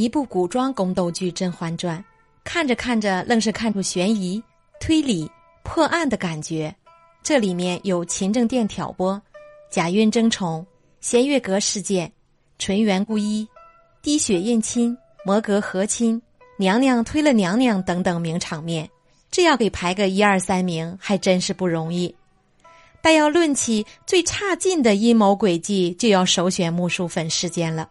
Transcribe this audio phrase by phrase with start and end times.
[0.00, 1.98] 一部古装宫斗剧《甄嬛传》，
[2.42, 4.42] 看着看着，愣是看出悬疑、
[4.80, 5.30] 推理、
[5.62, 6.74] 破案的感觉。
[7.22, 9.20] 这里面有勤政殿挑拨、
[9.70, 10.66] 贾韵争宠、
[11.02, 12.10] 弦月阁事件、
[12.58, 13.46] 纯元故衣、
[14.00, 16.22] 滴血验亲、摩格和亲、
[16.56, 18.88] 娘娘推了娘娘等等名场面。
[19.30, 22.16] 这要给排个一二三名，还真是不容易。
[23.02, 27.90] 但要论起最差劲的阴谋诡计，就要首选木薯粉事件了。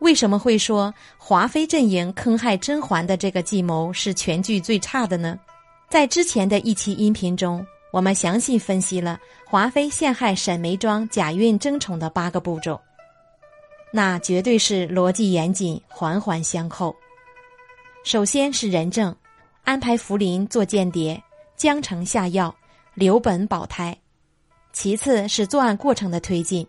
[0.00, 5.38] 为什么会说华妃阵营坑害甄嬛的这个计谋是全剧最差的呢？
[5.88, 12.78] 在之前的一期音频中，我们详细分析了华妃陷害沈眉庄、贾韵争宠的八个步骤，
[13.90, 16.94] 那绝对是逻辑严谨、环环相扣。
[18.04, 19.16] 首先是人证，
[19.64, 21.20] 安排福临做间谍，
[21.56, 22.54] 江城下药，
[22.94, 23.94] 留本保胎；
[24.72, 26.66] 其次是作案过程的推进，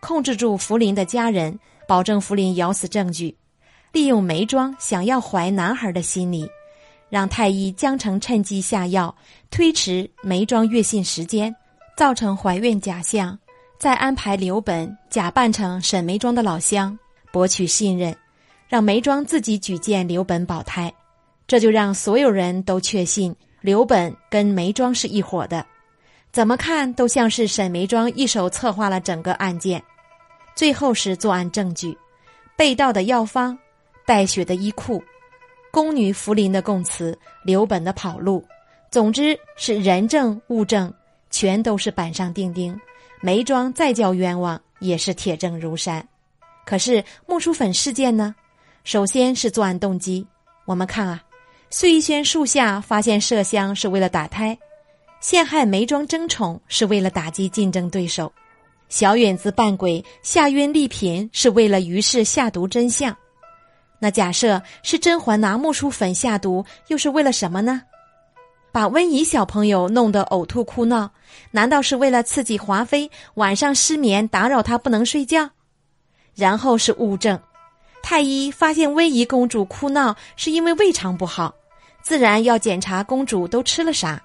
[0.00, 1.58] 控制住福临的家人。
[1.88, 3.34] 保证福林咬死证据，
[3.92, 6.46] 利用梅庄想要怀男孩的心理，
[7.08, 9.16] 让太医江澄趁机下药，
[9.50, 11.56] 推迟梅庄月信时间，
[11.96, 13.38] 造成怀孕假象，
[13.78, 16.96] 再安排刘本假扮成沈梅庄的老乡，
[17.32, 18.14] 博取信任，
[18.68, 20.92] 让梅庄自己举荐刘本保胎，
[21.46, 25.64] 这就让所有人都确信刘本跟梅庄是一伙的，
[26.32, 29.82] 怎么看都像是沈梅庄一手策划了整个案件。
[30.58, 31.96] 最后是作案证据，
[32.56, 33.56] 被盗的药方，
[34.04, 35.00] 带血的衣裤，
[35.70, 38.44] 宫女福临的供词，刘本的跑路，
[38.90, 40.92] 总之是人证物证
[41.30, 42.76] 全都是板上钉钉，
[43.20, 46.04] 梅庄再叫冤枉也是铁证如山。
[46.66, 48.34] 可是木薯粉事件呢？
[48.82, 50.26] 首先是作案动机，
[50.64, 51.22] 我们看啊，
[51.70, 54.58] 碎玉轩树下发现麝香是为了打胎，
[55.20, 58.32] 陷害梅庄争宠是为了打击竞争对手。
[58.88, 63.16] 小允子扮鬼下晕丽嫔是为了于氏下毒真相，
[63.98, 67.82] 那假设是甄嬛拿木薯粉下毒，又是为了什么呢？
[68.70, 71.10] 把温宜小朋友弄得呕吐哭闹，
[71.50, 75.50] 难道是为了刺激华妃晚上失眠，打扰她不能睡觉？
[76.34, 77.40] 然后是物证，
[78.02, 81.54] 太医发现温宜公主哭闹是因为胃肠不好，
[82.02, 84.22] 自然要检查公主都吃了啥，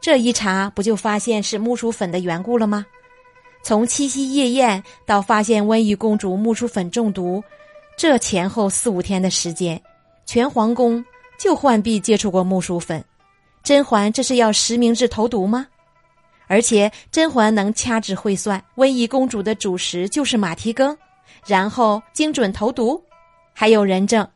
[0.00, 2.84] 这一查不就发现是木薯粉的缘故了吗？
[3.62, 7.42] 从七夕夜宴到发现温宜公主木薯粉中毒，
[7.96, 9.80] 这前后四五天的时间，
[10.26, 11.04] 全皇宫
[11.38, 13.04] 就浣碧接触过木薯粉。
[13.62, 15.66] 甄嬛这是要实名制投毒吗？
[16.48, 20.98] 而且甄嬛能掐指会算，温宜公主的主食就是马蹄羹，
[21.46, 23.02] 然后精准投毒，
[23.54, 24.28] 还有人证。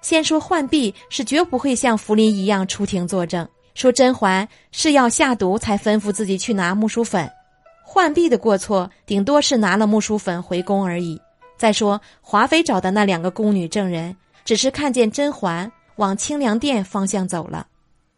[0.00, 7.30] 先说浣碧是绝不会像福临一样出庭作证，说甄嬛是要下毒才吩咐自己去拿木薯粉。
[7.84, 11.20] 浣碧的过错，顶多是拿了木薯粉回宫而已。
[11.56, 17.66] 再说，华妃找的那两个宫女证人，只是看见甄嬛往清凉殿方向走了，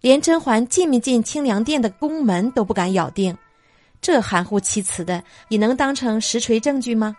[0.01, 3.37] 连甄嬛进没进清凉殿的宫门都不敢咬定，
[4.01, 7.15] 这含糊其辞的，你能当成实锤证据吗？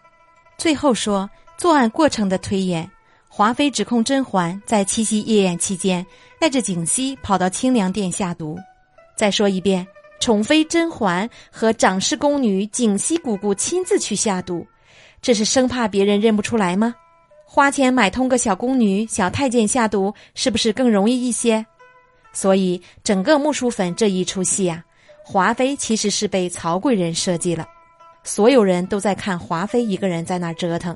[0.57, 2.89] 最后说作案过程的推演，
[3.29, 6.03] 华妃指控甄嬛在七夕夜宴期间
[6.39, 8.57] 带着景熙跑到清凉殿下毒。
[9.15, 9.85] 再说一遍。
[10.19, 14.65] 宠妃甄嬛和长侍宫女景熙姑姑亲自去下毒，
[15.21, 16.93] 这是生怕别人认不出来吗？
[17.45, 21.65] 花钱买通个小宫女、小太监下毒，是不是更容易一些？
[22.33, 24.83] 所以整个木薯粉这一出戏啊，
[25.23, 27.65] 华妃其实是被曹贵人设计了，
[28.23, 30.95] 所有人都在看华妃一个人在那折腾，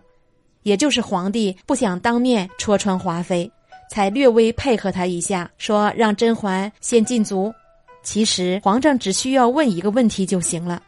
[0.64, 3.50] 也就是皇帝不想当面戳穿华妃，
[3.90, 7.54] 才略微配合他一下，说让甄嬛先进足。
[8.04, 10.82] 其实皇上只需要问一个问题就行了：“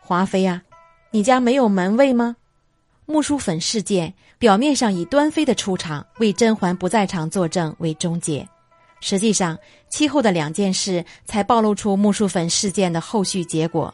[0.00, 0.62] 华妃啊，
[1.10, 2.36] 你家没有门卫吗？”
[3.06, 8.48] 木薯粉事件表面上以端妃的出场为甄嬛不在场作证为终结，
[9.00, 9.58] 实际上
[9.88, 13.92] 其后的两件事才暴露出木薯粉事件的后续结果。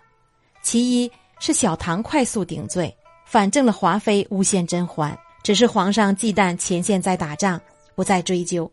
[0.62, 2.94] 其一是小唐快速顶罪，
[3.24, 7.58] 反正了华妃诬陷甄嬛，只是皇上忌惮前线在打仗，
[7.94, 8.70] 不再追究。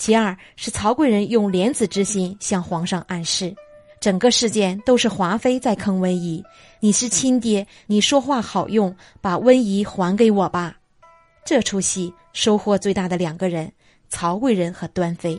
[0.00, 3.54] 其二是曹贵人用莲子之心向皇上暗示，
[4.00, 6.42] 整个事件都是华妃在坑温宜。
[6.80, 10.74] 你是亲爹，你说话好用，把温宜还给我吧。
[11.44, 13.70] 这出戏收获最大的两个人，
[14.08, 15.38] 曹贵人和端妃。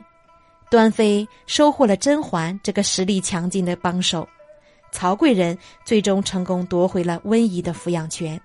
[0.70, 4.30] 端妃收获了甄嬛这个实力强劲的帮手，
[4.92, 8.40] 曹贵人最终成功夺回了温宜的抚养权。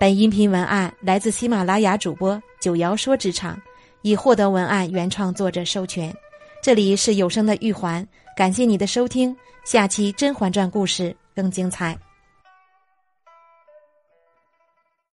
[0.00, 3.56] 本音频文案来自喜马拉雅主播九瑶说职场。
[4.04, 6.14] 已获得文案原创作者授权。
[6.62, 8.06] 这里是有声的玉环，
[8.36, 9.34] 感谢你的收听，
[9.64, 11.98] 下期《甄嬛传》故事更精彩。